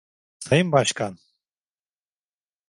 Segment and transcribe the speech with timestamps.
[0.39, 1.17] Sayın Başkan.